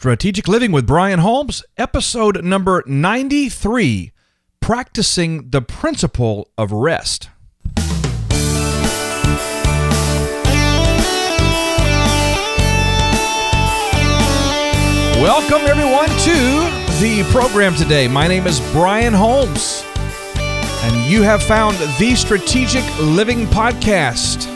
[0.00, 4.12] Strategic Living with Brian Holmes, episode number 93
[4.58, 7.28] Practicing the Principle of Rest.
[15.20, 16.32] Welcome, everyone, to
[16.98, 18.08] the program today.
[18.08, 19.84] My name is Brian Holmes,
[20.34, 24.46] and you have found the Strategic Living Podcast.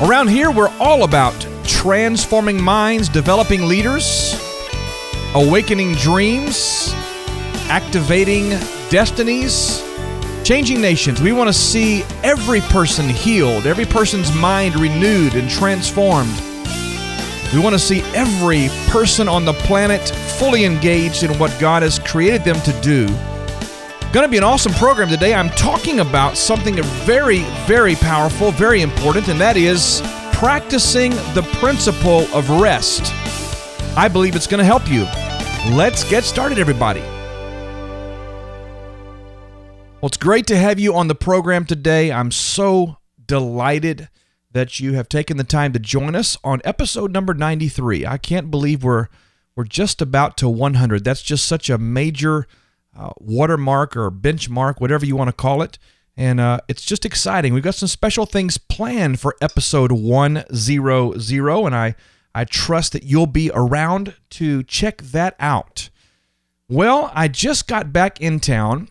[0.00, 1.44] Around here, we're all about
[1.86, 4.34] transforming minds, developing leaders,
[5.36, 6.90] awakening dreams,
[7.68, 8.48] activating
[8.90, 9.84] destinies,
[10.42, 11.22] changing nations.
[11.22, 16.34] We want to see every person healed, every person's mind renewed and transformed.
[17.54, 20.08] We want to see every person on the planet
[20.40, 23.06] fully engaged in what God has created them to do.
[24.12, 25.34] Going to be an awesome program today.
[25.34, 30.02] I'm talking about something very, very powerful, very important, and that is
[30.36, 33.10] practicing the principle of rest.
[33.96, 35.04] I believe it's going to help you.
[35.74, 37.00] Let's get started, everybody.
[40.02, 42.12] Well, it's great to have you on the program today.
[42.12, 44.10] I'm so delighted
[44.52, 48.04] that you have taken the time to join us on episode number 93.
[48.04, 49.08] I can't believe we're
[49.54, 51.02] we're just about to 100.
[51.02, 52.46] That's just such a major
[52.94, 55.78] uh, watermark or benchmark, whatever you want to call it.
[56.16, 57.52] And uh, it's just exciting.
[57.52, 61.94] We've got some special things planned for episode 100, and I,
[62.34, 65.90] I trust that you'll be around to check that out.
[66.68, 68.88] Well, I just got back in town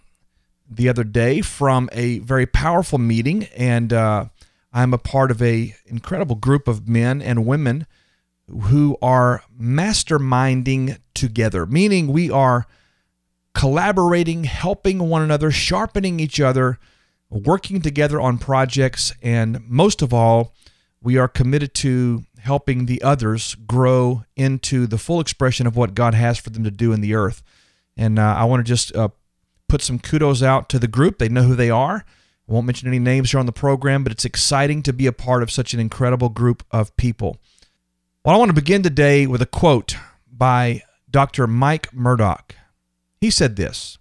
[0.70, 4.26] the other day from a very powerful meeting, and uh,
[4.72, 7.88] I'm a part of a incredible group of men and women
[8.48, 12.68] who are masterminding together, meaning we are
[13.54, 16.78] collaborating, helping one another, sharpening each other,
[17.30, 20.54] working together on projects, and most of all,
[21.02, 26.14] we are committed to helping the others grow into the full expression of what God
[26.14, 27.44] has for them to do in the earth.
[27.98, 29.10] And uh, I want to just uh,
[29.68, 31.18] put some kudos out to the group.
[31.18, 32.06] They know who they are.
[32.48, 35.12] I won't mention any names here on the program, but it's exciting to be a
[35.12, 37.38] part of such an incredible group of people.
[38.24, 39.96] Well, I want to begin today with a quote
[40.32, 41.48] by Dr.
[41.48, 42.56] Mike Murdock.
[43.20, 43.98] He said this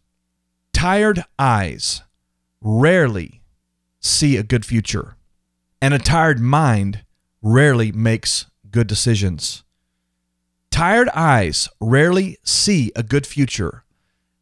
[0.73, 2.03] Tired eyes
[2.65, 3.43] rarely
[4.01, 5.17] see a good future,
[5.81, 7.05] and a tired mind
[7.43, 9.63] rarely makes good decisions.
[10.71, 13.85] Tired eyes rarely see a good future,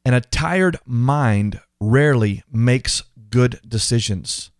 [0.04, 4.50] and a tired mind rarely makes good decisions.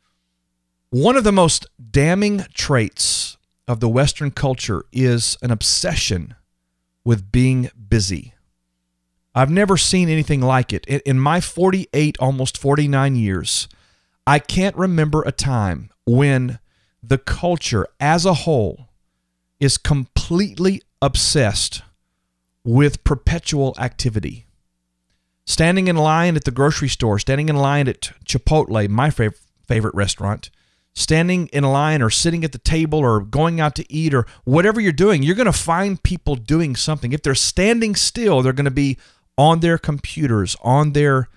[0.90, 6.34] One of the most damning traits of the Western culture is an obsession
[7.04, 8.34] with being busy.
[9.34, 10.84] I've never seen anything like it.
[10.86, 13.68] In my 48, almost 49 years,
[14.26, 16.58] I can't remember a time when
[17.02, 18.88] the culture as a whole
[19.58, 21.82] is completely obsessed
[22.64, 24.46] with perpetual activity
[25.46, 29.94] standing in line at the grocery store, standing in line at Chipotle, my fav- favorite
[29.94, 30.50] restaurant,
[30.94, 34.80] standing in line or sitting at the table or going out to eat or whatever
[34.80, 37.12] you're doing, you're going to find people doing something.
[37.12, 38.98] If they're standing still, they're going to be
[39.36, 41.28] on their computers, on their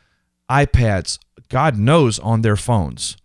[0.50, 1.20] iPads,
[1.50, 3.18] God knows on their phones.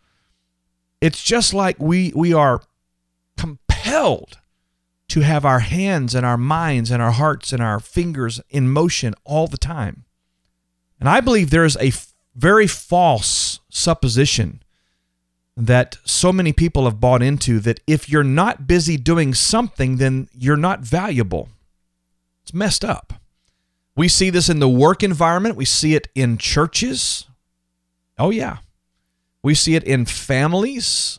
[1.00, 2.62] It's just like we we are
[3.36, 4.38] compelled
[5.08, 9.14] to have our hands and our minds and our hearts and our fingers in motion
[9.24, 10.04] all the time.
[11.00, 11.92] And I believe there is a
[12.34, 14.62] very false supposition
[15.56, 20.28] that so many people have bought into that if you're not busy doing something, then
[20.32, 21.48] you're not valuable.
[22.42, 23.19] It's messed up.
[23.96, 27.26] We see this in the work environment, we see it in churches.
[28.18, 28.58] Oh, yeah.
[29.42, 31.18] We see it in families.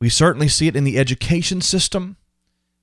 [0.00, 2.16] We certainly see it in the education system.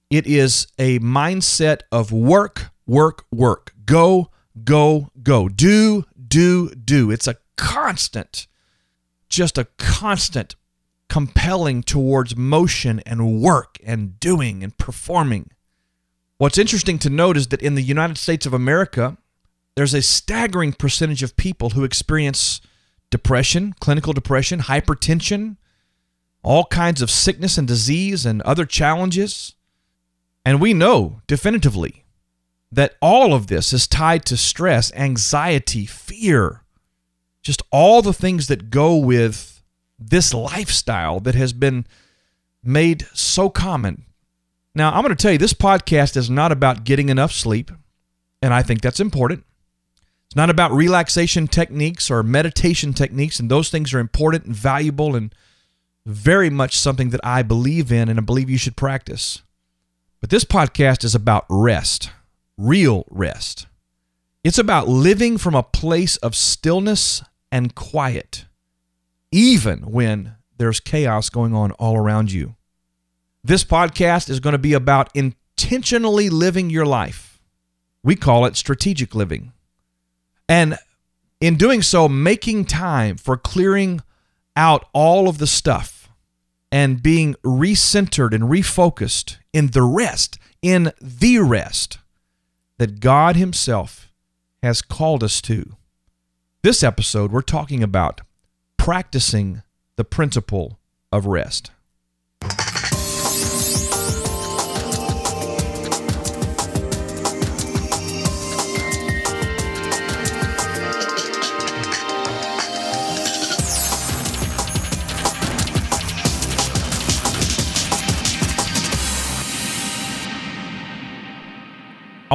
[0.10, 3.74] It is a mindset of work, work, work.
[3.86, 4.32] Go,
[4.64, 5.50] go, go.
[5.50, 7.12] Do, do, do.
[7.12, 8.48] It's a constant,
[9.30, 10.56] just a constant
[11.10, 15.52] compelling towards motion and work and doing and performing.
[16.40, 19.18] What's interesting to note is that in the United States of America,
[19.76, 22.62] there's a staggering percentage of people who experience
[23.10, 25.58] depression, clinical depression, hypertension,
[26.44, 29.56] all kinds of sickness and disease and other challenges.
[30.46, 32.06] And we know definitively
[32.72, 36.62] that all of this is tied to stress, anxiety, fear,
[37.42, 39.64] just all the things that go with
[39.98, 41.88] this lifestyle that has been
[42.64, 44.06] made so common.
[44.78, 47.72] Now, I'm going to tell you, this podcast is not about getting enough sleep,
[48.44, 49.44] and I think that's important.
[50.28, 55.16] It's not about relaxation techniques or meditation techniques, and those things are important and valuable
[55.16, 55.34] and
[56.06, 59.42] very much something that I believe in and I believe you should practice.
[60.22, 62.12] But this podcast is about rest
[62.56, 63.66] real rest.
[64.44, 68.46] It's about living from a place of stillness and quiet,
[69.32, 72.57] even when there's chaos going on all around you.
[73.48, 77.40] This podcast is going to be about intentionally living your life.
[78.04, 79.54] We call it strategic living.
[80.50, 80.78] And
[81.40, 84.02] in doing so, making time for clearing
[84.58, 86.10] out all of the stuff
[86.74, 92.00] and being recentered and refocused in the rest, in the rest
[92.80, 94.12] that God Himself
[94.62, 95.78] has called us to.
[96.64, 98.20] This episode, we're talking about
[98.76, 99.64] practicing
[99.96, 100.80] the principle
[101.14, 101.72] of rest.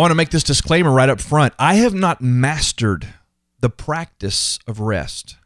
[0.02, 1.54] Want to make this disclaimer right up front.
[1.60, 3.06] I have not mastered
[3.60, 5.36] the practice of rest,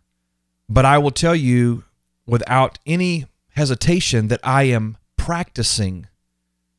[0.67, 1.85] but I will tell you
[2.27, 6.07] without any hesitation that I am practicing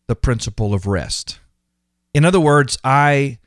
[0.08, 1.40] the principle of rest.
[2.16, 3.38] In other words, I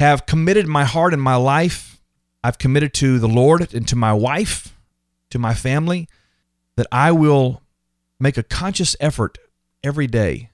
[0.00, 2.00] have committed my heart and my life.
[2.42, 4.76] I've committed to the Lord and to my wife,
[5.30, 6.08] to my family,
[6.74, 7.62] that I will
[8.18, 9.38] make a conscious effort
[9.84, 10.50] every day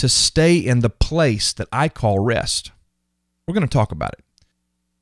[0.00, 2.72] to stay in the place that I call rest.
[3.46, 4.24] We're going to talk about it.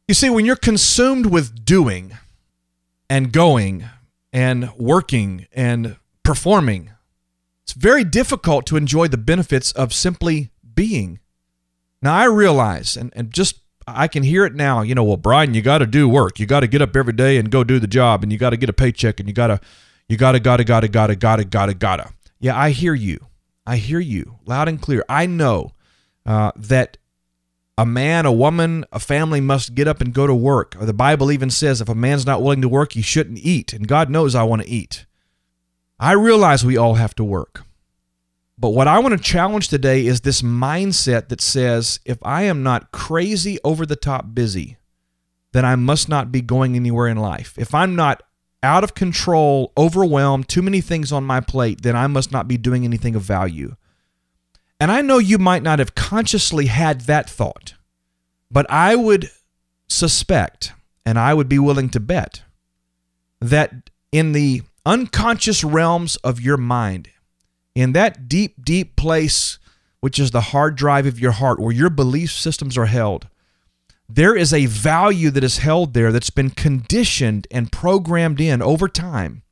[0.08, 2.18] You see, when you're consumed with doing
[3.08, 3.84] and going
[4.32, 6.90] and working and performing,
[7.62, 11.20] it's very difficult to enjoy the benefits of simply being.
[12.02, 15.54] Now, I realize, and, and just I can hear it now, you know, well, Brian,
[15.54, 16.40] you got to do work.
[16.40, 18.50] You got to get up every day and go do the job, and you got
[18.50, 19.60] to get a paycheck, and you got to,
[20.08, 22.10] you got to, got to, got to, got to, got to, got to, got to.
[22.40, 23.27] Yeah, I hear you.
[23.68, 25.04] I hear you loud and clear.
[25.10, 25.72] I know
[26.24, 26.96] uh, that
[27.76, 30.74] a man, a woman, a family must get up and go to work.
[30.80, 33.74] The Bible even says if a man's not willing to work, he shouldn't eat.
[33.74, 35.04] And God knows I want to eat.
[36.00, 37.64] I realize we all have to work.
[38.56, 42.62] But what I want to challenge today is this mindset that says if I am
[42.62, 44.78] not crazy over the top busy,
[45.52, 47.54] then I must not be going anywhere in life.
[47.58, 48.22] If I'm not
[48.62, 52.56] out of control, overwhelmed, too many things on my plate, then I must not be
[52.56, 53.76] doing anything of value.
[54.80, 57.74] And I know you might not have consciously had that thought,
[58.50, 59.30] but I would
[59.88, 60.72] suspect,
[61.04, 62.42] and I would be willing to bet,
[63.40, 67.10] that in the unconscious realms of your mind,
[67.74, 69.58] in that deep, deep place,
[70.00, 73.28] which is the hard drive of your heart, where your belief systems are held,
[74.08, 78.88] there is a value that is held there that's been conditioned and programmed in over
[78.88, 79.42] time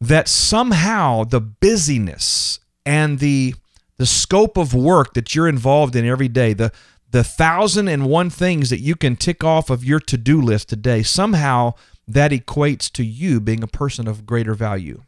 [0.00, 3.54] that somehow the busyness and the
[3.96, 6.72] the scope of work that you're involved in every day the
[7.10, 11.02] the thousand and one things that you can tick off of your to-do list today
[11.02, 11.72] somehow
[12.06, 15.02] that equates to you being a person of greater value.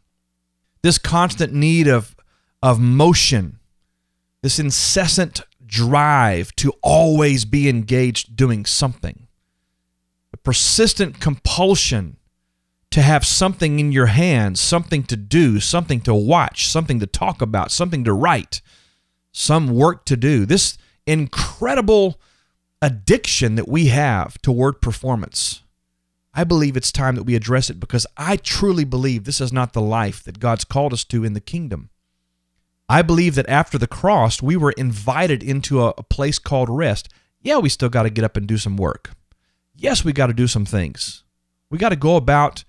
[0.83, 2.17] This constant need of
[2.63, 3.59] of motion
[4.43, 5.41] this incessant
[5.73, 9.27] drive to always be engaged doing something,
[10.35, 12.19] a persistent compulsion
[12.91, 17.41] to have something in your hands, something to do, something to watch, something to talk
[17.41, 18.61] about, something to write,
[19.33, 20.45] some work to do.
[20.45, 20.77] This
[21.07, 22.21] incredible
[22.83, 25.63] addiction that we have toward performance.
[26.35, 29.73] I believe it's time that we address it because I truly believe this is not
[29.73, 31.89] the life that God's called us to in the kingdom.
[32.93, 37.09] I believe that after the cross, we were invited into a, place called rest.
[37.41, 39.13] Yeah, we still got to get up and do some work.
[39.75, 41.25] Yes, we got to do some things.
[41.71, 42.65] We got to go about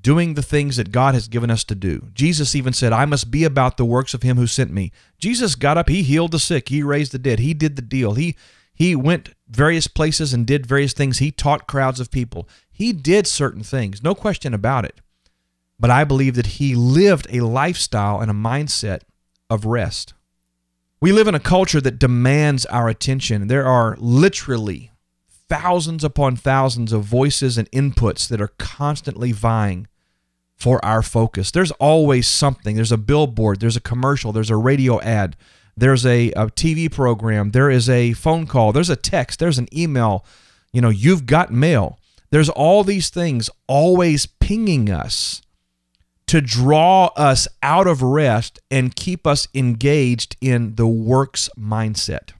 [0.00, 2.08] doing the things that God has given us to do.
[2.14, 4.90] Jesus even said, I must be about the works of him who sent me.
[5.18, 8.14] Jesus got up, he healed the sick, he raised the dead, he did the deal.
[8.14, 8.36] He
[8.72, 11.18] he went various places and did various things.
[11.18, 12.48] He taught crowds of people.
[12.70, 15.02] He did certain things, no question about it.
[15.78, 19.02] But I believe that he lived a lifestyle and a mindset
[19.50, 20.14] of rest.
[21.00, 23.46] We live in a culture that demands our attention.
[23.46, 24.90] There are literally
[25.48, 29.86] thousands upon thousands of voices and inputs that are constantly vying
[30.56, 31.50] for our focus.
[31.50, 32.74] There's always something.
[32.74, 35.36] There's a billboard, there's a commercial, there's a radio ad,
[35.76, 39.68] there's a, a TV program, there is a phone call, there's a text, there's an
[39.76, 40.24] email.
[40.72, 41.98] You know, you've got mail.
[42.30, 45.40] There's all these things always pinging us
[46.28, 52.30] to draw us out of rest and keep us engaged in the works mindset.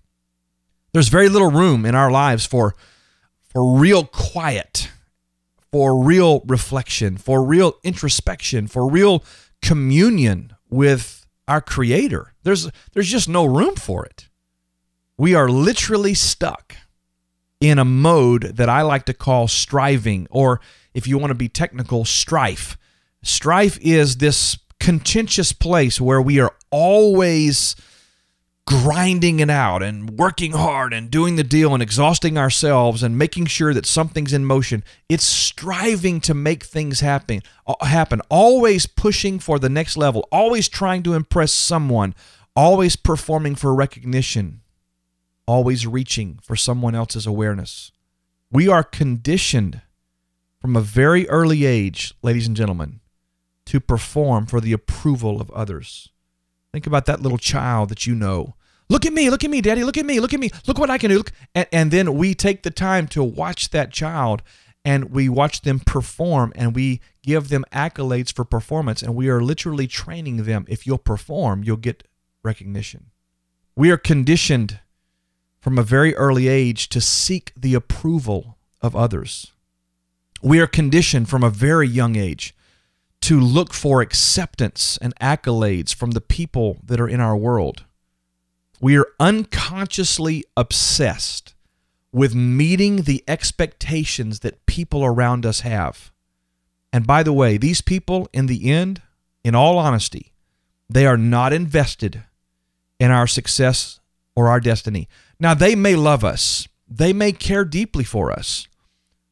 [0.93, 2.75] There's very little room in our lives for,
[3.41, 4.91] for real quiet,
[5.73, 9.25] for real reflection, for real introspection, for real
[9.63, 12.35] communion with our Creator.
[12.43, 14.29] There's, there's just no room for it.
[15.17, 16.77] we are literally stuck
[17.61, 20.61] in a mode that I like to call striving, or
[20.95, 22.79] if you want to be technical, strife.
[23.29, 27.77] Strife is this contentious place where we are always
[28.67, 33.45] grinding it out and working hard and doing the deal and exhausting ourselves and making
[33.45, 34.83] sure that something's in motion.
[35.11, 40.67] It's striving to make things happen, uh, happen, always pushing for the next level, always
[40.67, 42.15] trying to impress someone,
[42.57, 44.63] always performing for recognition,
[45.47, 47.93] always reaching for someone else's awareness.
[48.51, 49.83] We are conditioned
[50.61, 53.01] from a very early age, ladies and gentlemen,
[53.69, 56.09] to perform for the approval of others.
[56.73, 58.55] Think about that little child that you know.
[58.89, 60.89] Look at me, look at me, daddy, look at me, look at me, look what
[60.89, 61.19] I can do.
[61.19, 61.33] Look.
[61.55, 64.43] And, and then we take the time to watch that child
[64.87, 69.43] and we watch them perform and we give them accolades for performance and we are
[69.43, 70.65] literally training them.
[70.67, 72.05] If you'll perform, you'll get
[72.43, 73.11] recognition.
[73.77, 74.81] We are conditioned
[75.61, 79.53] from a very early age to seek the approval of others.
[80.41, 82.55] We are conditioned from a very young age
[83.23, 87.85] to look for acceptance and accolades from the people that are in our world.
[88.81, 91.55] We are unconsciously obsessed
[92.13, 96.11] with meeting the expectations that people around us have.
[96.93, 99.03] And by the way, these people, in the end,
[99.45, 100.33] in all honesty,
[100.89, 102.25] they are not invested
[102.99, 104.01] in our success
[104.35, 105.09] or our destiny.
[105.39, 108.67] Now, they may love us, they may care deeply for us.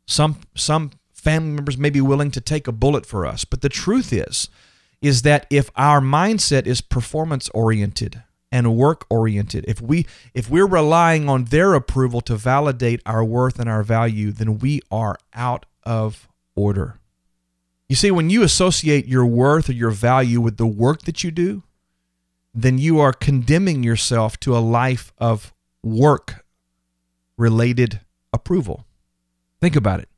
[0.06, 0.90] Some, some
[1.26, 3.44] family members may be willing to take a bullet for us.
[3.44, 4.48] But the truth is,
[5.02, 10.68] is that if our mindset is performance oriented and work oriented, if we if we're
[10.68, 15.66] relying on their approval to validate our worth and our value, then we are out
[15.82, 17.00] of order.
[17.88, 21.32] You see, when you associate your worth or your value with the work that you
[21.32, 21.64] do,
[22.54, 25.52] then you are condemning yourself to a life of
[25.82, 26.44] work
[27.36, 28.00] related
[28.32, 28.86] approval.
[29.60, 30.08] Think about it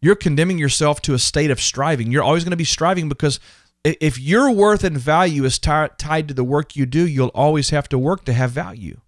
[0.00, 2.10] you're condemning yourself to a state of striving.
[2.10, 3.38] You're always going to be striving because
[3.84, 7.70] if your worth and value is t- tied to the work you do, you'll always
[7.70, 9.00] have to work to have value.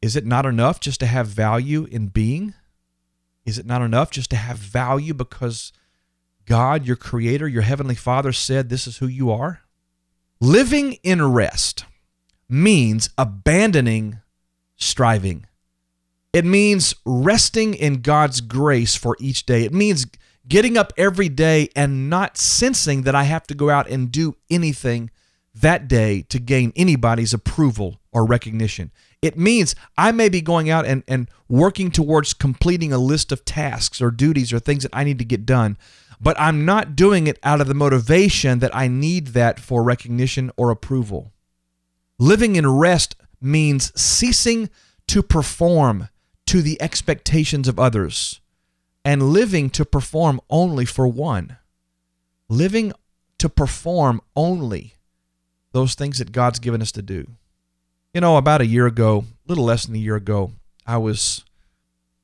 [0.00, 2.54] Is it not enough just to have value in being?
[3.44, 5.72] Is it not enough just to have value because
[6.44, 9.62] God, your creator, your heavenly Father said this is who you are?
[10.40, 11.84] Living in rest
[12.48, 14.20] means abandoning
[14.76, 15.46] striving.
[16.32, 19.64] It means resting in God's grace for each day.
[19.64, 20.06] It means
[20.46, 24.36] getting up every day and not sensing that I have to go out and do
[24.50, 25.10] anything
[25.54, 28.90] that day to gain anybody's approval or recognition.
[29.20, 33.44] It means I may be going out and, and working towards completing a list of
[33.44, 35.76] tasks or duties or things that I need to get done,
[36.20, 40.50] but I'm not doing it out of the motivation that I need that for recognition
[40.56, 41.32] or approval.
[42.18, 44.70] Living in rest means ceasing
[45.08, 46.08] to perform
[46.48, 48.40] to the expectations of others
[49.04, 51.58] and living to perform only for one.
[52.48, 52.90] Living
[53.36, 54.94] to perform only
[55.72, 57.26] those things that God's given us to do.
[58.14, 60.52] You know, about a year ago, a little less than a year ago,
[60.86, 61.44] I was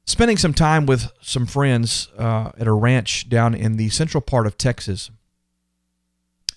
[0.07, 4.47] spending some time with some friends uh, at a ranch down in the central part
[4.47, 5.11] of Texas.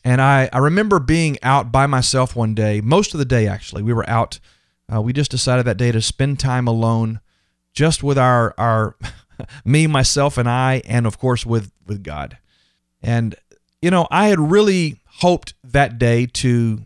[0.05, 3.83] And I, I remember being out by myself one day, most of the day actually.
[3.83, 4.39] We were out.
[4.89, 7.19] Uh, we just decided that day to spend time alone
[7.77, 8.95] just with our our
[9.65, 12.39] me myself and I and of course with with God.
[13.03, 13.35] And
[13.83, 16.81] you know, I had really hoped that day to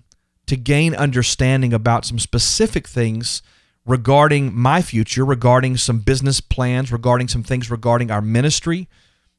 [0.48, 3.42] to gain understanding about some specific things
[3.86, 8.90] regarding my future, regarding some business plans, regarding some things regarding our ministry.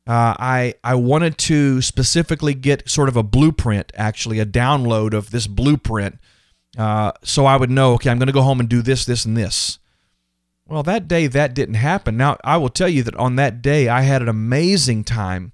[0.06, 5.32] Uh, I I wanted to specifically get sort of a blueprint, actually a download of
[5.32, 6.18] this blueprint,
[6.78, 7.92] uh, so I would know.
[7.92, 9.78] Okay, I'm going to go home and do this, this, and this.
[10.73, 12.17] Well, that day that didn't happen.
[12.17, 15.52] Now, I will tell you that on that day I had an amazing time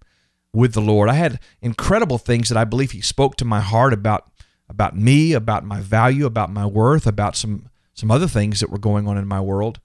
[0.53, 1.09] with the Lord.
[1.09, 4.31] I had incredible things that I believe he spoke to my heart about
[4.69, 8.79] about me, about my value, about my worth, about some some other things that were
[8.79, 9.81] going on in my world.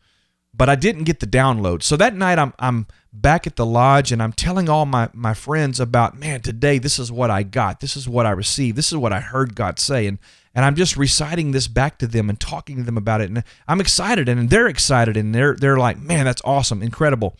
[0.54, 1.82] But I didn't get the download.
[1.82, 5.34] So that night I'm I'm back at the lodge and I'm telling all my my
[5.34, 7.79] friends about, man, today this is what I got.
[7.79, 8.77] This is what I received.
[8.77, 10.17] This is what I heard God say and
[10.55, 13.29] and I'm just reciting this back to them and talking to them about it.
[13.29, 17.36] And I'm excited, and they're excited, and they're they're like, "Man, that's awesome, incredible."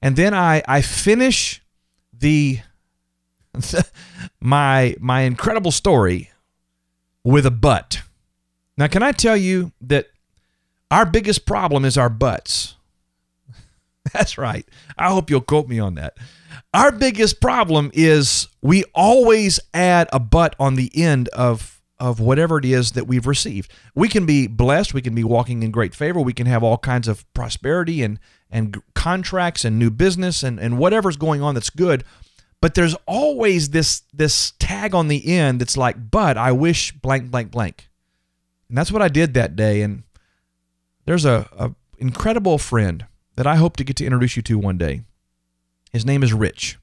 [0.00, 1.60] And then I I finish
[2.12, 2.60] the
[4.40, 6.30] my my incredible story
[7.24, 8.02] with a butt.
[8.76, 10.06] Now, can I tell you that
[10.90, 12.76] our biggest problem is our butts?
[14.12, 14.66] That's right.
[14.98, 16.16] I hope you'll quote me on that.
[16.74, 22.58] Our biggest problem is we always add a but on the end of of whatever
[22.58, 23.70] it is that we've received.
[23.94, 26.78] We can be blessed, we can be walking in great favor, we can have all
[26.78, 28.18] kinds of prosperity and
[28.50, 32.02] and contracts and new business and and whatever's going on that's good.
[32.60, 37.30] But there's always this this tag on the end that's like, but I wish blank
[37.30, 37.88] blank blank.
[38.68, 39.82] And that's what I did that day.
[39.82, 40.02] And
[41.04, 43.06] there's a, a incredible friend
[43.36, 45.02] that I hope to get to introduce you to one day.
[45.92, 46.78] His name is Rich.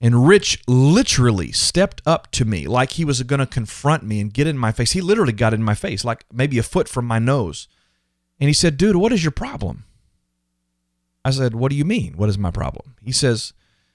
[0.00, 4.34] And Rich literally stepped up to me like he was going to confront me and
[4.34, 4.92] get in my face.
[4.92, 7.68] He literally got in my face, like maybe a foot from my nose.
[8.40, 9.84] And he said, Dude, what is your problem?
[11.24, 12.14] I said, What do you mean?
[12.16, 12.96] What is my problem?
[13.00, 13.52] He says,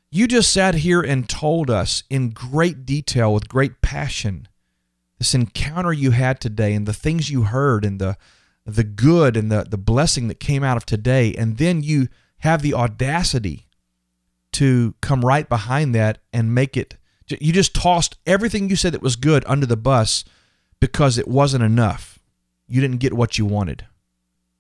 [0.10, 4.48] You just sat here and told us in great detail, with great passion,
[5.20, 8.18] this encounter you had today and the things you heard and the
[8.68, 11.34] the good and the, the blessing that came out of today.
[11.34, 12.10] And then you
[12.40, 13.68] have the audacity
[14.54, 16.98] to come right behind that and make it.
[17.28, 20.26] You just tossed everything you said that was good under the bus
[20.80, 22.20] because it wasn't enough.
[22.68, 23.86] You didn't get what you wanted.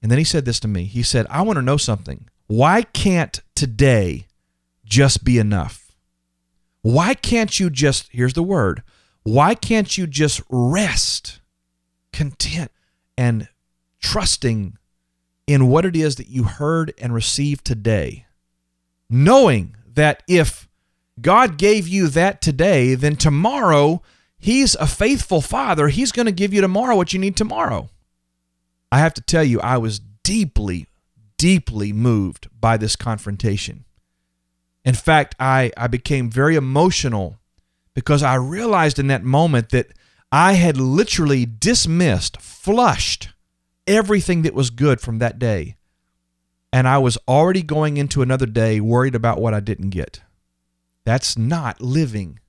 [0.01, 0.85] And then he said this to me.
[0.85, 2.29] He said, I want to know something.
[2.47, 4.27] Why can't today
[4.85, 5.91] just be enough?
[6.81, 8.83] Why can't you just, here's the word,
[9.23, 11.41] why can't you just rest,
[12.13, 12.71] content,
[13.17, 13.49] and
[14.07, 14.77] trusting
[15.47, 18.25] in what it is that you heard and received today,
[19.09, 20.69] knowing that if
[21.19, 24.01] God gave you that today, then tomorrow
[24.39, 25.87] He's a faithful Father.
[25.87, 27.89] He's going to give you tomorrow what you need tomorrow.
[28.91, 30.85] I have to tell you, I was deeply,
[31.37, 33.85] deeply moved by this confrontation.
[34.85, 37.39] In fact, I, I became very emotional
[37.95, 39.87] because I realized in that moment that
[40.31, 43.29] I had literally dismissed, flushed
[43.87, 45.77] everything that was good from that day
[46.73, 50.21] and I was already going into another day worried about what I didn't get.
[51.05, 52.39] That's not living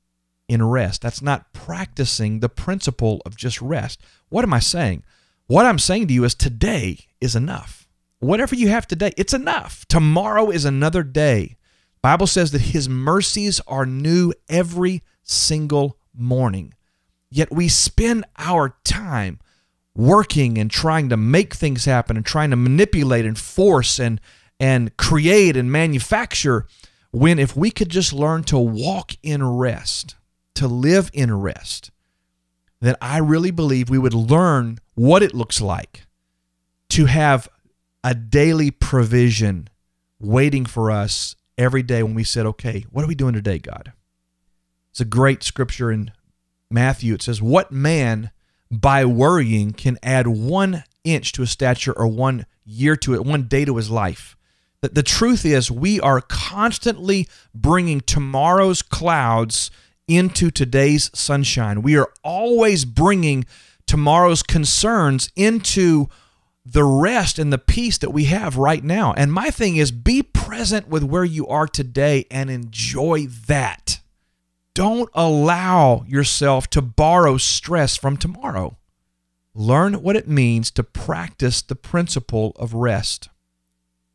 [0.48, 1.02] in rest.
[1.02, 4.00] That's not practicing the principle of just rest.
[4.28, 5.04] What am I saying?
[5.46, 7.88] What I'm saying to you is today is enough.
[8.18, 9.86] Whatever you have today, it's enough.
[9.86, 11.56] Tomorrow is another day.
[12.02, 16.74] Bible says that his mercies are new every single morning.
[17.30, 19.38] Yet we spend our time
[19.98, 24.20] working and trying to make things happen and trying to manipulate and force and
[24.60, 26.66] and create and manufacture
[27.10, 30.14] when if we could just learn to walk in rest,
[30.54, 31.90] to live in rest,
[32.80, 36.06] then I really believe we would learn what it looks like
[36.90, 37.48] to have
[38.04, 39.68] a daily provision
[40.20, 43.92] waiting for us every day when we said, okay, what are we doing today, God?
[44.90, 46.12] It's a great scripture in
[46.70, 47.14] Matthew.
[47.14, 48.30] It says, What man
[48.70, 53.44] by worrying can add one inch to his stature or one year to it, one
[53.44, 54.36] day to his life.
[54.82, 59.70] The, the truth is, we are constantly bringing tomorrow's clouds
[60.06, 61.82] into today's sunshine.
[61.82, 63.44] We are always bringing
[63.86, 66.08] tomorrow's concerns into
[66.64, 69.14] the rest and the peace that we have right now.
[69.16, 74.00] And my thing is, be present with where you are today and enjoy that.
[74.78, 78.78] Don't allow yourself to borrow stress from tomorrow.
[79.52, 83.28] Learn what it means to practice the principle of rest.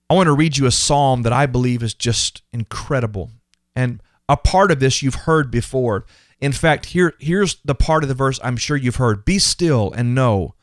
[0.10, 3.32] I want to read you a psalm that I believe is just incredible.
[3.76, 6.06] And a part of this you've heard before.
[6.40, 9.92] In fact, here, here's the part of the verse I'm sure you've heard Be still
[9.92, 10.56] and know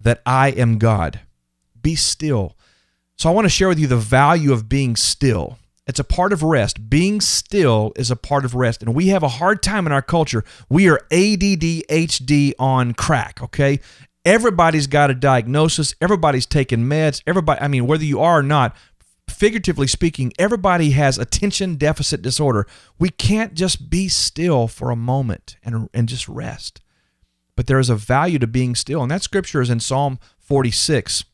[0.00, 1.18] that I am God.
[1.82, 2.56] Be still.
[3.16, 5.58] So I want to share with you the value of being still.
[5.88, 6.90] It's a part of rest.
[6.90, 8.82] Being still is a part of rest.
[8.82, 10.44] And we have a hard time in our culture.
[10.68, 13.80] We are ADDHD on crack, okay?
[14.24, 15.94] Everybody's got a diagnosis.
[16.02, 17.22] Everybody's taking meds.
[17.26, 18.76] Everybody, I mean, whether you are or not,
[19.30, 22.66] figuratively speaking, everybody has attention deficit disorder.
[22.98, 26.82] We can't just be still for a moment and, and just rest.
[27.56, 29.02] But there is a value to being still.
[29.02, 31.24] And that scripture is in Psalm 46.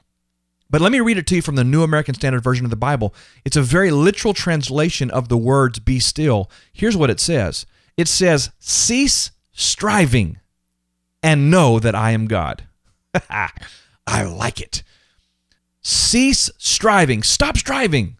[0.74, 2.74] But let me read it to you from the New American Standard Version of the
[2.74, 3.14] Bible.
[3.44, 6.50] It's a very literal translation of the words be still.
[6.72, 7.64] Here's what it says
[7.96, 10.40] it says, Cease striving
[11.22, 12.66] and know that I am God.
[13.30, 14.82] I like it.
[15.80, 17.22] Cease striving.
[17.22, 18.16] Stop striving.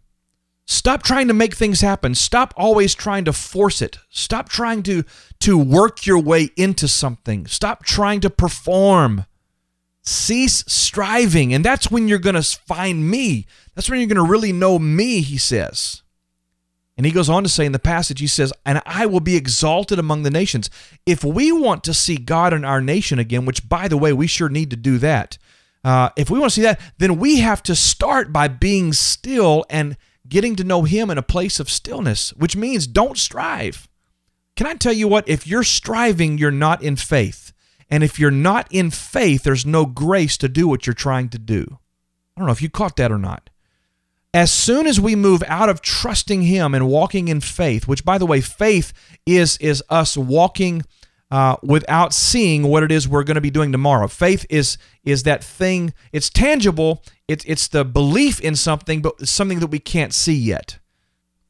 [0.64, 2.14] Stop trying to make things happen.
[2.14, 3.99] Stop always trying to force it.
[4.11, 5.03] Stop trying to,
[5.40, 7.49] to work your way into something.
[7.49, 9.27] Stop trying to perform.
[10.05, 11.55] Cease striving.
[11.55, 13.47] And that's when you're going to find me.
[13.75, 16.03] That's when you're going to really know me, he says.
[16.97, 19.37] And he goes on to say in the passage, he says, And I will be
[19.37, 20.71] exalted among the nations.
[21.07, 24.27] If we want to see God in our nation again, which, by the way, we
[24.27, 25.37] sure need to do that,
[25.83, 29.67] uh, if we want to see that, then we have to start by being still
[29.69, 29.97] and
[30.29, 33.88] getting to know Him in a place of stillness, which means don't strive.
[34.57, 35.29] Can I tell you what?
[35.29, 37.53] If you're striving, you're not in faith.
[37.90, 41.38] And if you're not in faith, there's no grace to do what you're trying to
[41.38, 41.79] do.
[42.37, 43.51] I don't know if you caught that or not.
[44.33, 48.18] As soon as we move out of trusting Him and walking in faith, which by
[48.18, 48.92] the way, faith
[49.25, 50.83] is is us walking
[51.31, 54.09] uh, without seeing what it is we're going to be doing tomorrow.
[54.09, 55.94] Faith is is that thing.
[56.12, 57.03] It's tangible.
[57.29, 60.79] It's it's the belief in something, but something that we can't see yet.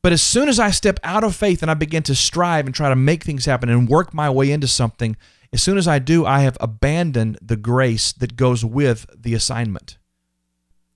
[0.02, 2.74] But as soon as I step out of faith and I begin to strive and
[2.74, 5.16] try to make things happen and work my way into something,
[5.54, 9.98] as soon as I do, I have abandoned the grace that goes with the assignment.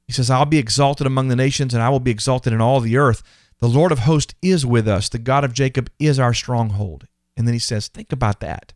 [0.05, 2.81] He says, I'll be exalted among the nations, and I will be exalted in all
[2.81, 3.23] the earth.
[3.61, 5.09] The Lord of hosts is with us.
[5.09, 7.07] The God of Jacob is our stronghold.
[7.37, 8.73] And then he says, Think about that.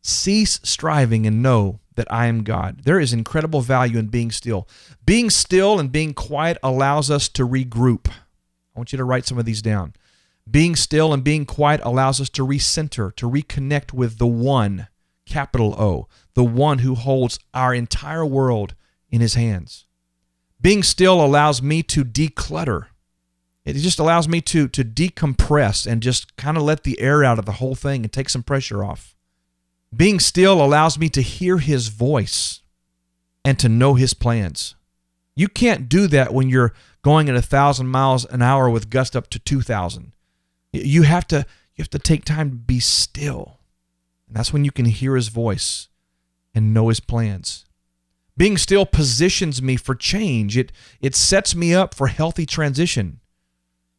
[0.00, 2.82] Cease striving and know that I am God.
[2.84, 4.68] There is incredible value in being still.
[5.04, 8.08] Being still and being quiet allows us to regroup.
[8.08, 9.94] I want you to write some of these down.
[10.48, 14.86] Being still and being quiet allows us to recenter, to reconnect with the one,
[15.26, 18.74] capital O, the one who holds our entire world
[19.10, 19.86] in his hands.
[20.60, 22.86] Being still allows me to declutter.
[23.64, 27.38] It just allows me to, to decompress and just kind of let the air out
[27.38, 29.14] of the whole thing and take some pressure off.
[29.94, 32.60] Being still allows me to hear his voice
[33.44, 34.74] and to know his plans.
[35.34, 39.14] You can't do that when you're going at a thousand miles an hour with gust
[39.14, 40.12] up to two thousand.
[40.72, 43.55] You have to you have to take time to be still.
[44.26, 45.88] And that's when you can hear his voice
[46.54, 47.64] and know his plans.
[48.36, 50.56] Being still positions me for change.
[50.56, 53.20] It, it sets me up for healthy transition.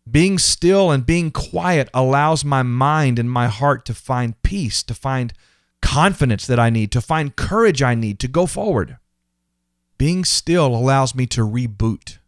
[0.10, 4.94] Being still and being quiet allows my mind and my heart to find peace, to
[4.94, 5.34] find
[5.82, 8.98] confidence that I need, to find courage I need to go forward.
[9.98, 12.20] Being still allows me to reboot.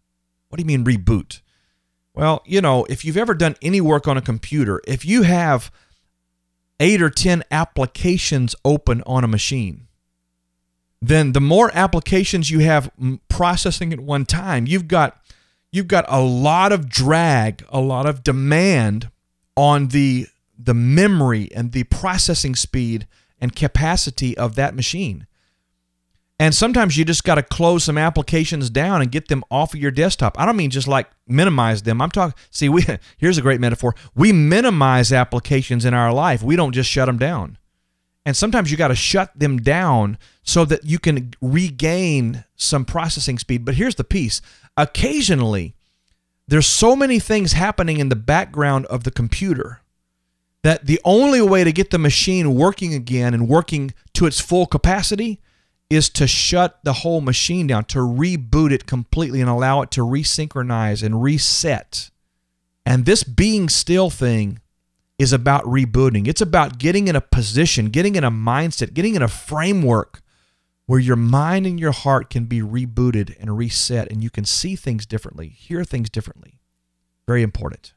[0.50, 1.42] What do you mean reboot?
[2.14, 5.72] Well, you know, if you've ever done any work on a computer, if you have
[6.80, 9.88] eight or 10 applications open on a machine,
[11.02, 12.92] then the more applications you have
[13.30, 15.20] processing at one time, you've got
[15.72, 19.10] you've got a lot of drag, a lot of demand
[19.56, 23.08] on the the memory and the processing speed
[23.40, 25.26] and capacity of that machine.
[26.42, 29.82] And sometimes you just got to close some applications down and get them off of
[29.82, 30.40] your desktop.
[30.40, 32.02] I don't mean just like minimize them.
[32.02, 32.86] I'm talking see we
[33.18, 33.94] here's a great metaphor.
[34.16, 36.42] We minimize applications in our life.
[36.42, 37.58] We don't just shut them down.
[38.26, 43.40] And sometimes you got to shut them down so that you can regain some processing
[43.40, 43.66] speed.
[43.66, 44.42] But here's the piece
[44.78, 45.76] occasionally,
[46.48, 49.82] there's so many things happening in the background of the computer
[50.64, 54.66] that the only way to get the machine working again and working to its full
[54.66, 55.42] capacity
[55.90, 60.02] is to shut the whole machine down, to reboot it completely and allow it to
[60.02, 62.12] resynchronize and reset.
[62.86, 64.60] And this being still thing
[65.18, 66.28] is about rebooting.
[66.28, 70.22] It's about getting in a position, getting in a mindset, getting in a framework
[70.86, 74.76] where your mind and your heart can be rebooted and reset and you can see
[74.76, 76.60] things differently, hear things differently.
[77.28, 77.94] Very important.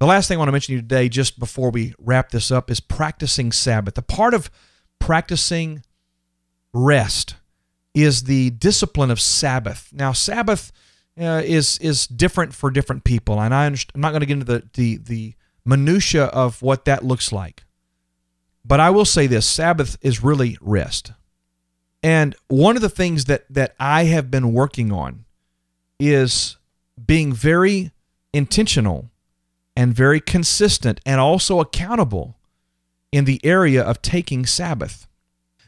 [0.00, 2.50] The last thing I want to mention to you today, just before we wrap this
[2.50, 3.94] up, is practicing Sabbath.
[3.94, 4.50] The part of
[4.98, 5.82] practicing
[6.72, 7.36] rest
[7.94, 9.90] is the discipline of Sabbath.
[9.92, 10.72] Now, Sabbath
[11.20, 14.44] uh, is is different for different people, and I am not going to get into
[14.44, 17.64] the, the the minutia of what that looks like.
[18.64, 21.12] But I will say this Sabbath is really rest.
[22.02, 25.24] And one of the things that, that I have been working on
[25.98, 26.56] is
[27.04, 27.90] being very
[28.32, 29.10] intentional
[29.76, 32.38] and very consistent and also accountable
[33.12, 35.06] in the area of taking Sabbath.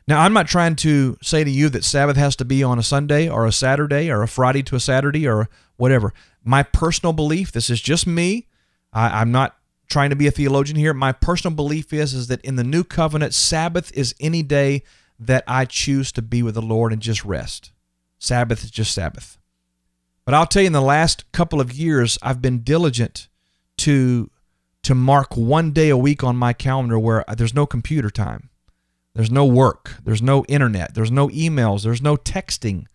[0.08, 2.82] Now, I'm not trying to say to you that Sabbath has to be on a
[2.82, 6.12] Sunday or a Saturday or a Friday to a Saturday or whatever.
[6.44, 8.48] My personal belief, this is just me.
[8.92, 9.56] I, am not
[9.88, 10.92] trying to be a theologian here.
[10.92, 14.82] My personal belief is is that in the new covenant, Sabbath is any day
[15.18, 17.70] that I choose to be with the Lord and just rest.
[18.18, 19.38] Sabbath is just Sabbath.
[20.24, 23.28] But I'll tell you in the last couple of years I've been diligent
[23.78, 24.30] to
[24.82, 28.50] to mark one day a week on my calendar where there's no computer time.
[29.14, 32.86] There's no work, there's no internet, there's no emails, there's no texting.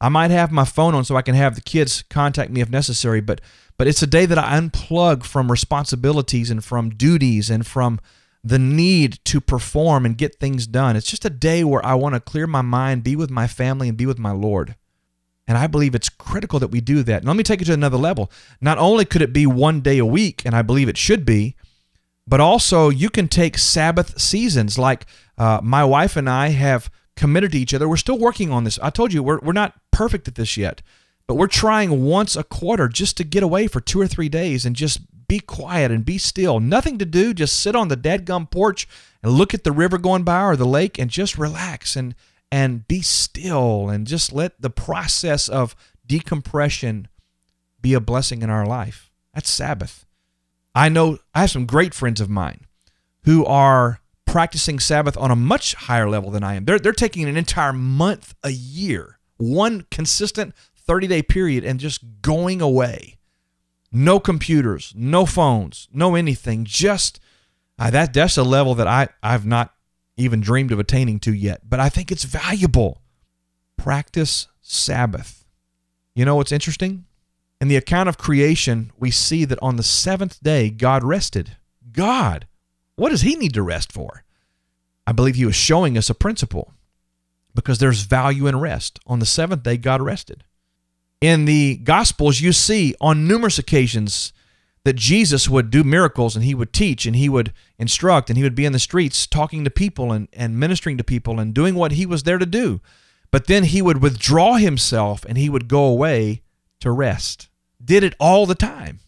[0.00, 2.68] I might have my phone on so I can have the kids contact me if
[2.68, 3.40] necessary, but
[3.76, 7.98] but it's a day that I unplug from responsibilities and from duties and from
[8.44, 10.96] the need to perform and get things done.
[10.96, 13.88] It's just a day where I want to clear my mind, be with my family,
[13.88, 14.76] and be with my Lord.
[15.46, 17.18] And I believe it's critical that we do that.
[17.18, 18.30] And let me take it to another level.
[18.60, 21.56] Not only could it be one day a week, and I believe it should be,
[22.26, 24.78] but also you can take Sabbath seasons.
[24.78, 25.06] Like
[25.38, 27.88] uh, my wife and I have committed to each other.
[27.88, 28.78] We're still working on this.
[28.82, 30.82] I told you we're, we're not perfect at this yet,
[31.26, 34.66] but we're trying once a quarter just to get away for two or three days
[34.66, 36.60] and just be quiet and be still.
[36.60, 38.88] Nothing to do, just sit on the dadgum porch
[39.22, 42.14] and look at the river going by or the lake and just relax and
[42.52, 45.74] and be still and just let the process of
[46.06, 47.08] decompression
[47.80, 49.10] be a blessing in our life.
[49.34, 50.03] That's Sabbath.
[50.74, 52.60] I know I have some great friends of mine
[53.24, 56.64] who are practicing Sabbath on a much higher level than I am.
[56.64, 62.02] They're, they're taking an entire month a year, one consistent 30 day period, and just
[62.20, 63.16] going away.
[63.92, 66.64] No computers, no phones, no anything.
[66.64, 67.20] Just
[67.78, 69.72] uh, that that's a level that I, I've not
[70.16, 73.02] even dreamed of attaining to yet, but I think it's valuable.
[73.76, 75.44] Practice Sabbath.
[76.14, 77.04] You know what's interesting?
[77.64, 81.56] In the account of creation, we see that on the seventh day, God rested.
[81.92, 82.46] God,
[82.94, 84.22] what does he need to rest for?
[85.06, 86.74] I believe he was showing us a principle
[87.54, 89.00] because there's value in rest.
[89.06, 90.44] On the seventh day, God rested.
[91.22, 94.34] In the Gospels, you see on numerous occasions
[94.84, 98.42] that Jesus would do miracles and he would teach and he would instruct and he
[98.42, 101.76] would be in the streets talking to people and, and ministering to people and doing
[101.76, 102.82] what he was there to do.
[103.30, 106.42] But then he would withdraw himself and he would go away
[106.80, 107.48] to rest.
[107.84, 109.00] Did it all the time.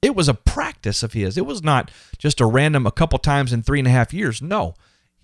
[0.00, 1.38] It was a practice of his.
[1.38, 4.42] It was not just a random a couple times in three and a half years.
[4.42, 4.74] No,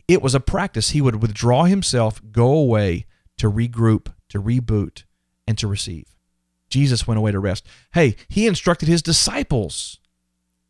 [0.07, 0.91] it was a practice.
[0.91, 3.07] He would withdraw himself, go away
[3.39, 5.03] to regroup, to reboot,
[5.47, 6.07] and to receive.
[6.71, 7.67] Jesus went away to rest.
[7.93, 9.99] Hey, he instructed his disciples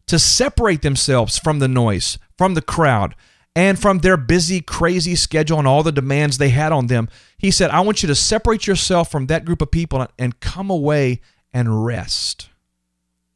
[0.06, 3.14] to separate themselves from the noise, from the crowd,
[3.54, 7.08] and from their busy, crazy schedule and all the demands they had on them.
[7.36, 10.70] He said, I want you to separate yourself from that group of people and come
[10.70, 11.20] away
[11.59, 12.51] and rest.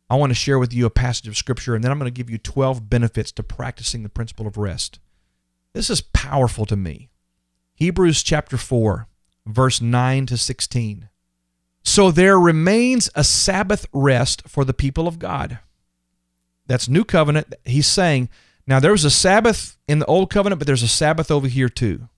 [0.08, 2.16] I want to share with you a passage of scripture, and then I'm going to
[2.16, 5.00] give you 12 benefits to practicing the principle of rest.
[5.72, 7.08] This is powerful to me.
[7.74, 9.08] Hebrews chapter 4,
[9.44, 11.08] verse 9 to 16.
[11.82, 15.58] So there remains a Sabbath rest for the people of God.
[16.68, 17.54] That's new covenant.
[17.64, 18.28] He's saying,
[18.68, 21.68] now there was a Sabbath in the old covenant, but there's a Sabbath over here
[21.68, 22.08] too.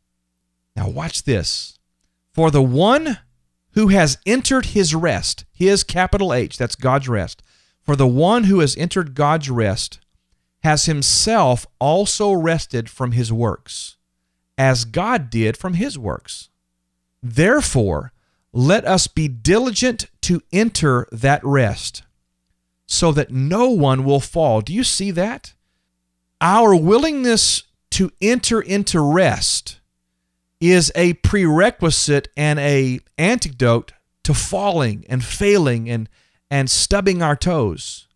[0.76, 1.78] Now watch this.
[2.34, 3.20] For the one
[3.74, 7.42] who has entered his rest, his capital H, that's God's rest.
[7.82, 10.00] For the one who has entered God's rest
[10.62, 13.96] has himself also rested from his works,
[14.56, 16.48] as God did from his works.
[17.22, 18.12] Therefore,
[18.52, 22.04] let us be diligent to enter that rest
[22.86, 24.60] so that no one will fall.
[24.60, 25.54] Do you see that?
[26.40, 29.80] Our willingness to enter into rest
[30.60, 33.92] is a prerequisite and a antidote
[34.24, 36.08] to falling and failing and
[36.50, 38.06] and stubbing our toes.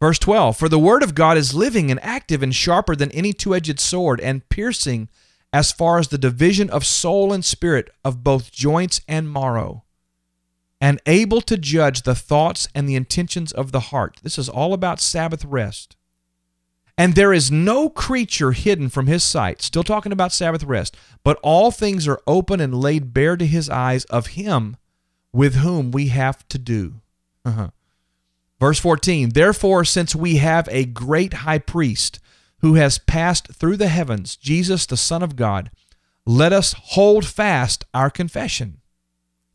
[0.00, 3.32] Verse 12 For the word of God is living and active and sharper than any
[3.32, 5.08] two edged sword, and piercing
[5.52, 9.84] as far as the division of soul and spirit, of both joints and marrow,
[10.80, 14.18] and able to judge the thoughts and the intentions of the heart.
[14.22, 15.96] This is all about Sabbath rest.
[16.96, 19.62] And there is no creature hidden from his sight.
[19.62, 20.96] Still talking about Sabbath rest.
[21.24, 24.76] But all things are open and laid bare to his eyes of him
[25.32, 27.00] with whom we have to do.
[27.44, 27.70] Uh-huh.
[28.60, 32.20] Verse 14 Therefore, since we have a great high priest
[32.58, 35.70] who has passed through the heavens, Jesus, the Son of God,
[36.24, 38.80] let us hold fast our confession.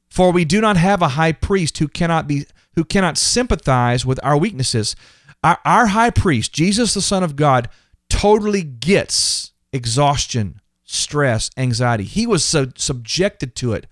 [0.10, 4.20] For we do not have a high priest who cannot be who cannot sympathize with
[4.24, 4.96] our weaknesses.
[5.44, 7.70] Our, our high priest, Jesus the Son of God,
[8.10, 12.04] totally gets exhaustion, stress, anxiety.
[12.04, 13.88] He was so subjected to it,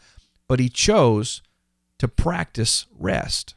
[0.48, 1.42] but he chose
[2.00, 3.56] to practice rest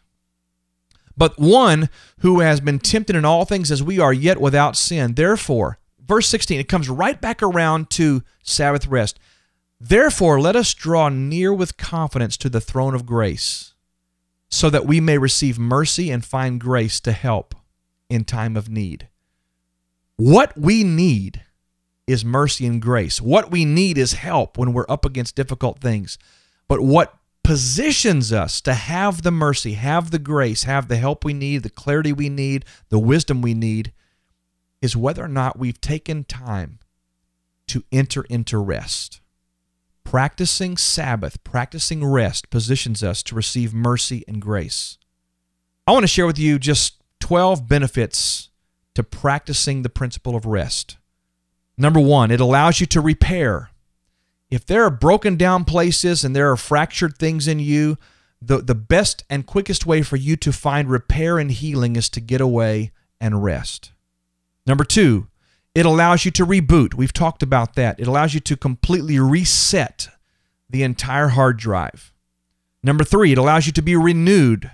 [1.20, 5.12] but one who has been tempted in all things as we are, yet without sin.
[5.14, 9.18] Therefore, verse 16, it comes right back around to Sabbath rest.
[9.78, 13.74] Therefore, let us draw near with confidence to the throne of grace,
[14.48, 17.54] so that we may receive mercy and find grace to help
[18.10, 19.08] in time of need.
[20.16, 21.42] What we need
[22.06, 23.20] is mercy and grace.
[23.20, 26.18] What we need is help when we're up against difficult things.
[26.68, 31.32] But what positions us to have the mercy, have the grace, have the help we
[31.32, 33.92] need, the clarity we need, the wisdom we need,
[34.82, 36.78] is whether or not we've taken time
[37.68, 39.20] to enter into rest.
[40.04, 44.98] Practicing Sabbath, practicing rest positions us to receive mercy and grace.
[45.86, 46.99] I want to share with you just
[47.30, 48.48] 12 benefits
[48.96, 50.96] to practicing the principle of rest.
[51.78, 53.70] Number one, it allows you to repair
[54.50, 57.98] if there are broken down places and there are fractured things in you,
[58.42, 62.20] the, the best and quickest way for you to find repair and healing is to
[62.20, 62.90] get away
[63.20, 63.92] and rest.
[64.66, 65.28] Number two,
[65.72, 66.94] it allows you to reboot.
[66.94, 68.00] We've talked about that.
[68.00, 70.08] It allows you to completely reset
[70.68, 72.12] the entire hard drive.
[72.82, 74.72] Number three, it allows you to be renewed.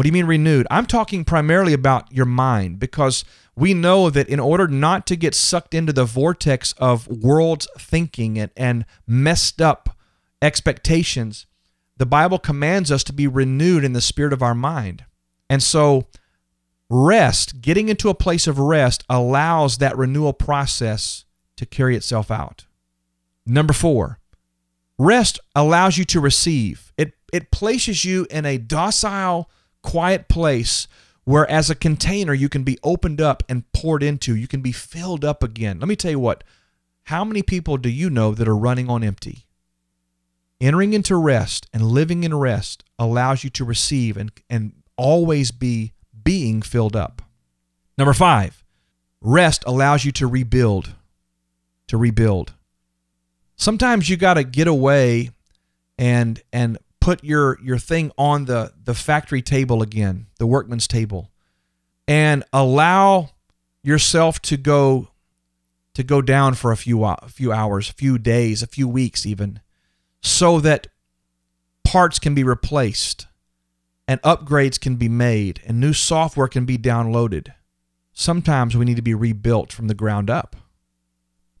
[0.00, 0.66] What do you mean renewed?
[0.70, 3.22] I'm talking primarily about your mind because
[3.54, 8.38] we know that in order not to get sucked into the vortex of world's thinking
[8.38, 9.90] and, and messed up
[10.40, 11.44] expectations,
[11.98, 15.04] the Bible commands us to be renewed in the spirit of our mind.
[15.50, 16.06] And so,
[16.88, 22.64] rest, getting into a place of rest, allows that renewal process to carry itself out.
[23.44, 24.18] Number four,
[24.98, 26.90] rest allows you to receive.
[26.96, 29.50] It, it places you in a docile,
[29.82, 30.86] quiet place
[31.24, 34.34] where, as a container, you can be opened up and poured into.
[34.34, 35.78] You can be filled up again.
[35.78, 36.44] Let me tell you what,
[37.04, 39.46] how many people do you know that are running on empty?
[40.60, 45.92] Entering into rest and living in rest allows you to receive and, and always be
[46.22, 47.22] being filled up.
[47.96, 48.62] Number five,
[49.20, 50.94] rest allows you to rebuild.
[51.88, 52.54] To rebuild.
[53.56, 55.30] Sometimes you got to get away
[55.98, 61.30] and and put your your thing on the the factory table again, the workman's table,
[62.06, 63.30] and allow
[63.82, 65.08] yourself to go
[65.94, 69.26] to go down for a few a few hours, a few days, a few weeks
[69.26, 69.60] even
[70.20, 70.88] so that
[71.84, 73.26] parts can be replaced
[74.06, 77.48] and upgrades can be made and new software can be downloaded.
[78.12, 80.56] Sometimes we need to be rebuilt from the ground up.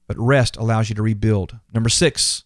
[0.06, 1.58] But rest allows you to rebuild.
[1.72, 2.44] Number six,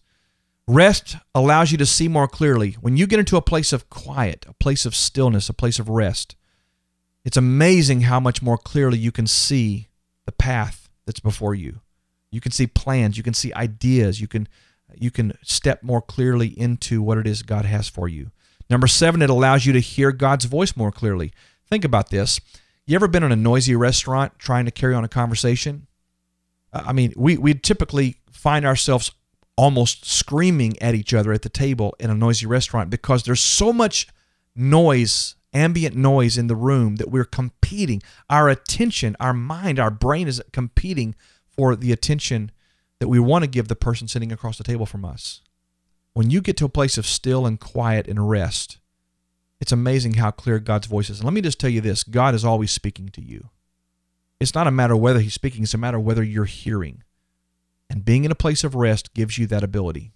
[0.67, 2.73] rest allows you to see more clearly.
[2.81, 5.89] When you get into a place of quiet, a place of stillness, a place of
[5.89, 6.35] rest,
[7.23, 9.87] it's amazing how much more clearly you can see
[10.25, 11.81] the path that's before you.
[12.31, 14.47] You can see plans, you can see ideas, you can
[14.97, 18.31] you can step more clearly into what it is God has for you.
[18.69, 21.33] Number seven, it allows you to hear God's voice more clearly.
[21.67, 22.39] Think about this.
[22.85, 25.87] You ever been in a noisy restaurant trying to carry on a conversation?
[26.71, 29.11] I mean, we, we typically find ourselves
[29.57, 33.71] almost screaming at each other at the table in a noisy restaurant because there's so
[33.71, 34.07] much
[34.55, 38.01] noise, ambient noise in the room that we're competing.
[38.29, 41.15] Our attention, our mind, our brain is competing
[41.47, 42.51] for the attention
[42.99, 45.41] that we want to give the person sitting across the table from us.
[46.13, 48.79] When you get to a place of still and quiet and rest,
[49.59, 51.19] it's amazing how clear God's voice is.
[51.19, 53.49] And let me just tell you this God is always speaking to you.
[54.39, 57.03] It's not a matter whether He's speaking, it's a matter whether you're hearing.
[57.89, 60.11] And being in a place of rest gives you that ability.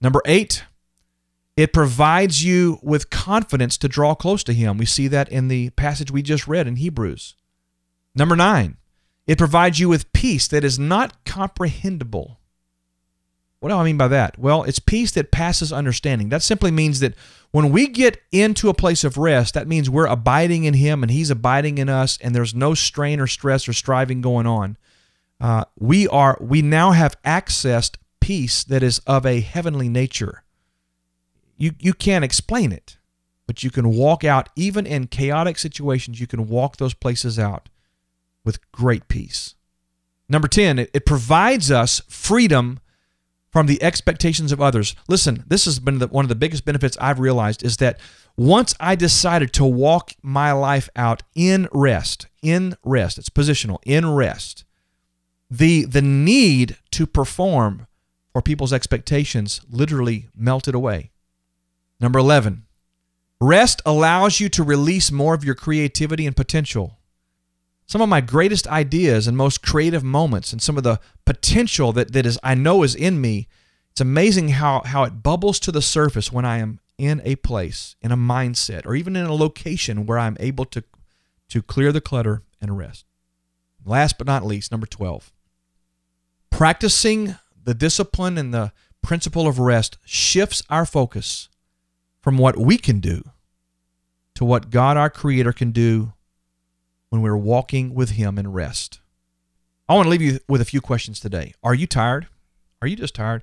[0.00, 0.64] Number eight,
[1.56, 4.78] it provides you with confidence to draw close to Him.
[4.78, 7.34] We see that in the passage we just read in Hebrews.
[8.14, 8.76] Number nine,
[9.26, 12.38] it provides you with peace that is not comprehensible.
[13.60, 14.38] What do I mean by that?
[14.38, 16.30] Well, it's peace that passes understanding.
[16.30, 17.14] That simply means that
[17.50, 21.12] when we get into a place of rest, that means we're abiding in Him and
[21.12, 24.78] He's abiding in us, and there's no strain or stress or striving going on.
[25.40, 30.42] Uh, we are we now have accessed peace that is of a heavenly nature.
[31.56, 32.98] You you can't explain it,
[33.46, 36.20] but you can walk out even in chaotic situations.
[36.20, 37.68] You can walk those places out
[38.44, 39.54] with great peace.
[40.28, 42.78] Number 10, it, it provides us freedom
[43.50, 44.94] from the expectations of others.
[45.08, 47.98] Listen, this has been the, one of the biggest benefits I've realized is that
[48.36, 54.08] once I decided to walk my life out in rest, in rest, it's positional, in
[54.08, 54.64] rest,
[55.50, 57.86] the, the need to perform
[58.32, 61.10] for people's expectations literally melted away.
[62.00, 62.64] Number 11,
[63.40, 67.00] rest allows you to release more of your creativity and potential
[67.90, 72.12] some of my greatest ideas and most creative moments and some of the potential that,
[72.12, 73.48] that is I know is in me.
[73.90, 77.96] It's amazing how, how it bubbles to the surface when I am in a place,
[78.00, 80.84] in a mindset, or even in a location where I'm able to,
[81.48, 83.06] to clear the clutter and rest.
[83.84, 85.32] Last but not least, number 12.
[86.60, 91.48] Practicing the discipline and the principle of rest shifts our focus
[92.20, 93.22] from what we can do
[94.34, 96.12] to what God, our Creator, can do
[97.08, 99.00] when we're walking with Him in rest.
[99.88, 101.54] I want to leave you with a few questions today.
[101.62, 102.26] Are you tired?
[102.82, 103.42] Are you just tired?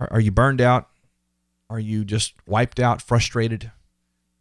[0.00, 0.88] Are, are you burned out?
[1.68, 3.72] Are you just wiped out, frustrated?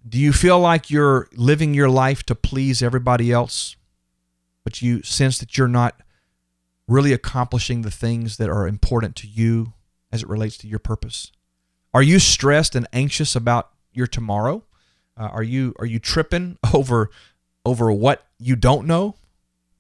[0.08, 3.76] Do you feel like you're living your life to please everybody else,
[4.64, 6.00] but you sense that you're not
[6.88, 9.74] really accomplishing the things that are important to you
[10.12, 11.32] as it relates to your purpose?
[11.94, 14.64] Are you stressed and anxious about your tomorrow?
[15.18, 17.10] Uh, are you are you tripping over
[17.66, 19.16] over what you don't know?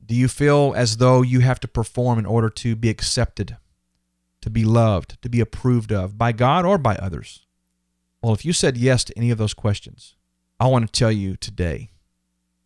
[0.05, 3.57] Do you feel as though you have to perform in order to be accepted,
[4.41, 7.45] to be loved, to be approved of by God or by others?
[8.21, 10.15] Well, if you said yes to any of those questions,
[10.59, 11.89] I want to tell you today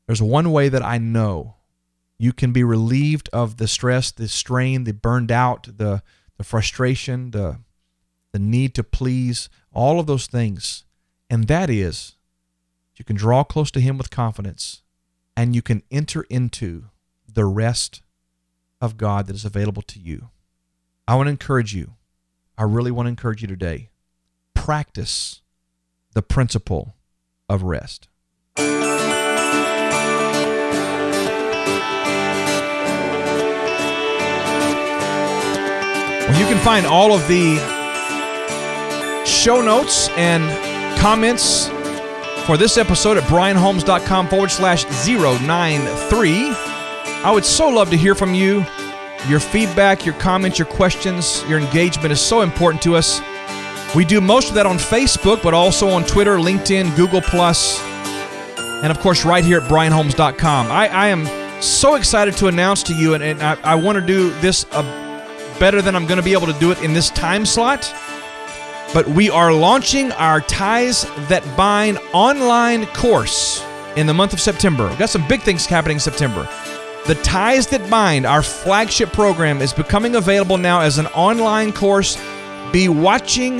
[0.05, 1.55] there's one way that I know
[2.21, 6.03] you can be relieved of the stress, the strain, the burned out, the,
[6.37, 7.57] the frustration, the,
[8.31, 10.83] the need to please, all of those things.
[11.31, 12.17] And that is
[12.95, 14.83] You can draw close to Him with confidence,
[15.35, 16.91] and you can enter into
[17.27, 18.03] the rest
[18.79, 20.29] of God that is available to you.
[21.07, 21.95] I want to encourage you.
[22.55, 23.89] I really want to encourage you today.
[24.53, 25.41] Practice
[26.13, 26.93] the principle
[27.49, 28.09] of rest.
[36.41, 37.55] You can find all of the
[39.27, 40.41] show notes and
[40.97, 41.67] comments
[42.47, 46.55] for this episode at brianholmes.com forward slash 093.
[47.23, 48.65] I would so love to hear from you.
[49.27, 53.21] Your feedback, your comments, your questions, your engagement is so important to us.
[53.95, 57.21] We do most of that on Facebook, but also on Twitter, LinkedIn, Google,
[58.81, 60.71] and of course, right here at brianholmes.com.
[60.71, 64.01] I, I am so excited to announce to you, and, and I, I want to
[64.01, 65.10] do this a,
[65.61, 67.93] better than I'm going to be able to do it in this time slot.
[68.95, 73.63] But we are launching our Ties That Bind online course
[73.95, 74.89] in the month of September.
[74.89, 76.49] We've got some big things happening in September.
[77.05, 82.19] The Ties That Bind, our flagship program, is becoming available now as an online course.
[82.73, 83.57] Be watching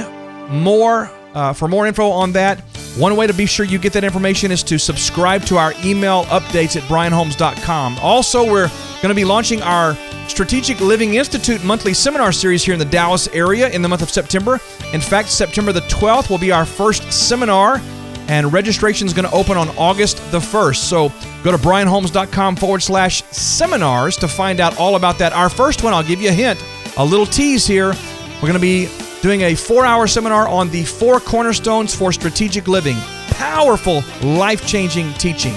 [0.49, 2.61] more uh, for more info on that.
[2.97, 6.23] One way to be sure you get that information is to subscribe to our email
[6.25, 7.99] updates at brianholmes.com.
[7.99, 8.69] Also, we're
[9.01, 9.95] going to be launching our
[10.41, 14.09] Strategic Living Institute monthly seminar series here in the Dallas area in the month of
[14.09, 14.59] September.
[14.91, 17.79] In fact, September the 12th will be our first seminar,
[18.27, 20.77] and registration is going to open on August the 1st.
[20.77, 21.13] So
[21.43, 25.31] go to brianholmes.com forward slash seminars to find out all about that.
[25.31, 26.59] Our first one, I'll give you a hint,
[26.97, 27.93] a little tease here.
[28.41, 28.89] We're going to be
[29.21, 32.97] doing a four hour seminar on the four cornerstones for strategic living.
[33.27, 35.53] Powerful, life changing teaching.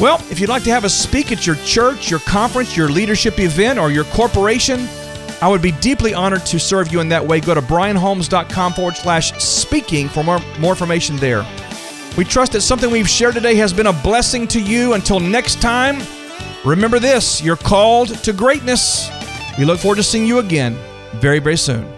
[0.00, 3.38] Well, if you'd like to have us speak at your church, your conference, your leadership
[3.38, 4.88] event, or your corporation,
[5.40, 7.40] I would be deeply honored to serve you in that way.
[7.40, 11.46] Go to brianholmes.com forward slash speaking for more, more information there.
[12.16, 14.94] We trust that something we've shared today has been a blessing to you.
[14.94, 16.02] Until next time,
[16.64, 19.08] remember this you're called to greatness.
[19.58, 20.76] We look forward to seeing you again
[21.20, 21.93] very, very soon.